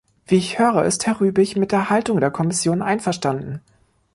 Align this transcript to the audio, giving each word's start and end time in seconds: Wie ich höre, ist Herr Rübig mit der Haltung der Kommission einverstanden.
Wie 0.25 0.37
ich 0.37 0.57
höre, 0.57 0.83
ist 0.83 1.05
Herr 1.05 1.19
Rübig 1.21 1.55
mit 1.57 1.71
der 1.71 1.91
Haltung 1.91 2.19
der 2.19 2.31
Kommission 2.31 2.81
einverstanden. 2.81 3.61